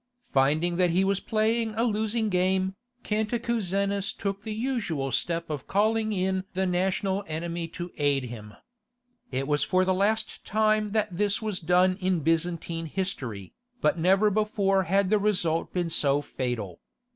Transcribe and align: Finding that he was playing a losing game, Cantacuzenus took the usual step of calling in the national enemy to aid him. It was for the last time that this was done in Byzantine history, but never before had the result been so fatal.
Finding 0.33 0.77
that 0.77 0.89
he 0.89 1.03
was 1.03 1.19
playing 1.19 1.75
a 1.75 1.83
losing 1.83 2.29
game, 2.29 2.73
Cantacuzenus 3.03 4.13
took 4.13 4.41
the 4.41 4.51
usual 4.51 5.11
step 5.11 5.47
of 5.47 5.67
calling 5.67 6.11
in 6.11 6.43
the 6.55 6.65
national 6.65 7.23
enemy 7.27 7.67
to 7.67 7.91
aid 7.99 8.23
him. 8.23 8.55
It 9.31 9.47
was 9.47 9.61
for 9.63 9.85
the 9.85 9.93
last 9.93 10.43
time 10.43 10.93
that 10.93 11.15
this 11.15 11.39
was 11.39 11.59
done 11.59 11.97
in 12.01 12.21
Byzantine 12.21 12.87
history, 12.87 13.53
but 13.79 13.99
never 13.99 14.31
before 14.31 14.85
had 14.89 15.11
the 15.11 15.19
result 15.19 15.71
been 15.71 15.91
so 15.91 16.23
fatal. 16.23 16.79